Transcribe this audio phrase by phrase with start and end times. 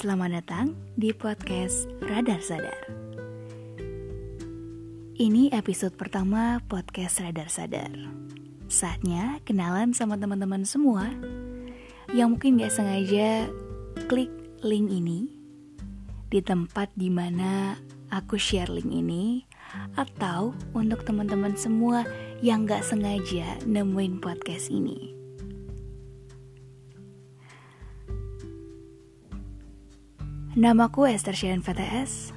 [0.00, 2.88] Selamat datang di podcast Radar Sadar.
[5.20, 7.92] Ini episode pertama podcast Radar Sadar.
[8.64, 11.04] Saatnya kenalan sama teman-teman semua
[12.16, 13.52] yang mungkin gak sengaja
[14.08, 14.32] klik
[14.64, 15.36] link ini
[16.32, 17.76] di tempat di mana
[18.08, 19.44] aku share link ini
[20.00, 22.08] atau untuk teman-teman semua
[22.40, 25.19] yang gak sengaja nemuin podcast ini.
[30.58, 32.34] Namaku Esther Sharon VTS.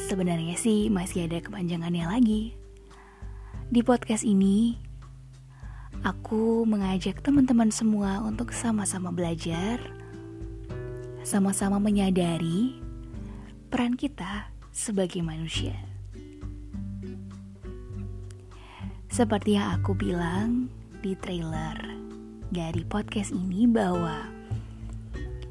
[0.00, 2.56] Sebenarnya sih masih ada kepanjangannya lagi.
[3.68, 4.80] Di podcast ini,
[6.00, 9.76] aku mengajak teman-teman semua untuk sama-sama belajar,
[11.28, 12.80] sama-sama menyadari
[13.68, 15.76] peran kita sebagai manusia.
[19.12, 20.72] Seperti yang aku bilang
[21.04, 21.76] di trailer
[22.48, 24.24] dari podcast ini bahwa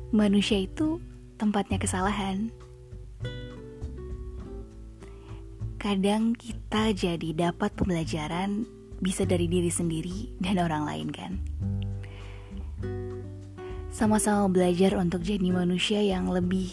[0.09, 0.97] manusia itu
[1.41, 2.53] tempatnya kesalahan.
[5.81, 8.69] Kadang kita jadi dapat pembelajaran
[9.01, 11.41] bisa dari diri sendiri dan orang lain kan.
[13.89, 16.69] Sama-sama belajar untuk jadi manusia yang lebih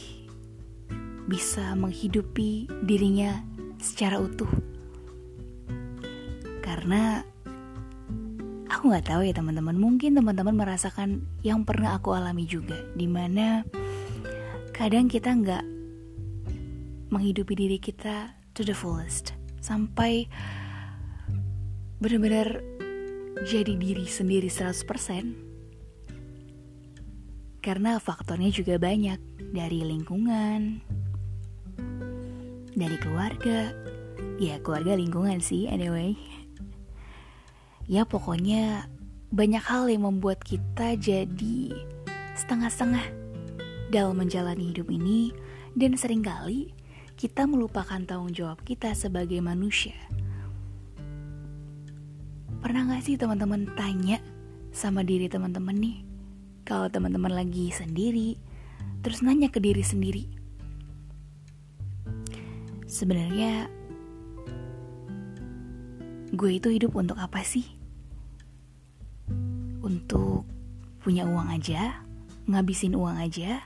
[1.24, 3.40] bisa menghidupi dirinya
[3.80, 4.52] secara utuh.
[6.60, 7.24] Karena
[8.68, 13.64] aku nggak tahu ya teman-teman, mungkin teman-teman merasakan yang pernah aku alami juga, di mana
[14.78, 15.66] kadang kita nggak
[17.10, 19.34] menghidupi diri kita to the fullest.
[19.58, 20.30] Sampai
[21.98, 22.62] benar-benar
[23.42, 24.86] jadi diri sendiri 100%
[27.58, 29.18] karena faktornya juga banyak.
[29.48, 30.78] Dari lingkungan
[32.78, 33.74] dari keluarga.
[34.38, 36.14] Ya keluarga lingkungan sih anyway.
[37.90, 38.86] Ya pokoknya
[39.34, 41.74] banyak hal yang membuat kita jadi
[42.38, 43.27] setengah-setengah
[43.88, 45.32] dalam menjalani hidup ini
[45.72, 46.76] dan sering kali
[47.18, 49.96] kita melupakan tanggung jawab kita sebagai manusia.
[52.62, 54.22] Pernah gak sih teman-teman tanya
[54.70, 55.98] sama diri teman-teman nih,
[56.62, 58.38] kalau teman-teman lagi sendiri,
[59.02, 60.26] terus nanya ke diri sendiri,
[62.86, 63.66] sebenarnya
[66.34, 67.66] gue itu hidup untuk apa sih?
[69.82, 70.46] Untuk
[71.02, 72.07] punya uang aja?
[72.48, 73.60] Ngabisin uang aja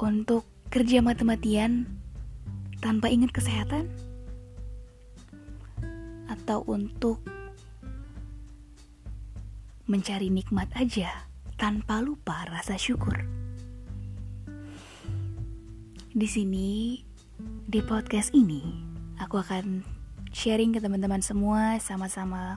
[0.00, 1.84] untuk kerja mati-matian
[2.80, 3.88] tanpa ingat kesehatan
[6.32, 7.20] atau untuk
[9.86, 11.28] mencari nikmat aja
[11.60, 13.24] tanpa lupa rasa syukur.
[16.16, 17.00] Di sini
[17.68, 18.64] di podcast ini
[19.20, 19.84] aku akan
[20.32, 22.56] sharing ke teman-teman semua sama-sama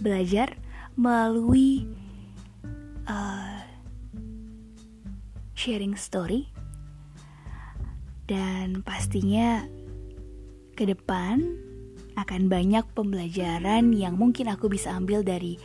[0.00, 0.56] belajar
[0.96, 1.88] melalui
[3.08, 3.55] uh,
[5.56, 6.52] sharing story
[8.28, 9.64] dan pastinya
[10.76, 11.40] ke depan
[12.20, 15.56] akan banyak pembelajaran yang mungkin aku bisa ambil dari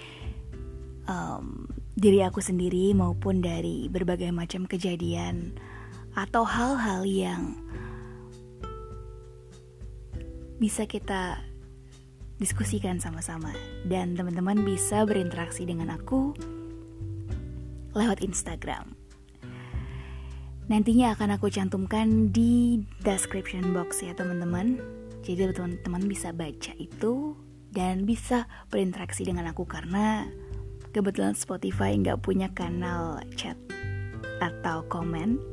[1.11, 1.67] um,
[1.99, 5.51] diri aku sendiri maupun dari berbagai macam kejadian
[6.15, 7.55] atau hal-hal yang
[10.59, 11.39] bisa kita
[12.39, 13.51] diskusikan sama-sama
[13.87, 16.35] dan teman-teman bisa berinteraksi dengan aku
[17.91, 19.00] lewat Instagram.
[20.71, 24.79] Nantinya akan aku cantumkan di description box ya teman-teman.
[25.19, 27.35] Jadi teman-teman bisa baca itu
[27.75, 30.31] dan bisa berinteraksi dengan aku karena
[30.95, 33.59] kebetulan Spotify nggak punya kanal chat
[34.39, 35.43] atau komen.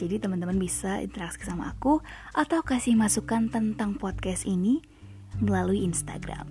[0.00, 2.00] Jadi teman-teman bisa interaksi sama aku
[2.32, 4.80] atau kasih masukan tentang podcast ini
[5.36, 6.48] melalui Instagram.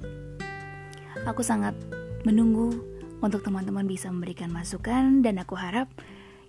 [1.26, 1.74] Aku sangat
[2.22, 2.70] menunggu
[3.18, 5.90] untuk teman-teman bisa memberikan masukan dan aku harap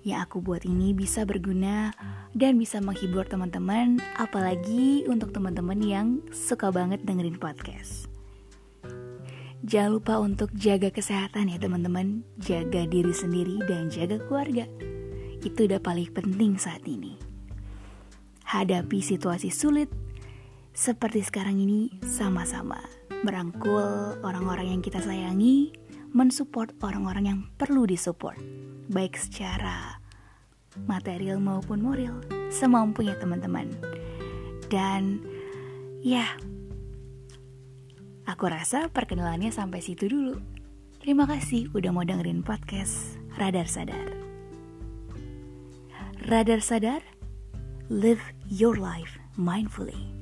[0.03, 1.95] yang aku buat ini bisa berguna
[2.35, 8.11] dan bisa menghibur teman-teman, apalagi untuk teman-teman yang suka banget dengerin podcast.
[9.63, 14.67] Jangan lupa untuk jaga kesehatan ya teman-teman, jaga diri sendiri dan jaga keluarga.
[15.39, 17.15] Itu udah paling penting saat ini.
[18.43, 19.87] Hadapi situasi sulit
[20.75, 22.83] seperti sekarang ini sama-sama.
[23.23, 25.71] Merangkul orang-orang yang kita sayangi,
[26.13, 28.37] mensupport orang-orang yang perlu disupport
[28.93, 29.97] baik secara
[30.85, 32.21] material maupun moral,
[32.53, 33.69] semampunya teman-teman.
[34.69, 35.21] Dan
[36.05, 36.29] ya,
[38.29, 40.37] aku rasa perkenalannya sampai situ dulu.
[41.01, 44.13] Terima kasih udah mau dengerin podcast Radar Sadar.
[46.29, 47.03] Radar Sadar,
[47.91, 50.13] live your life mindfully.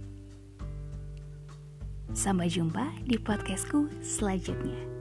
[2.11, 5.00] Sampai jumpa di podcastku selanjutnya.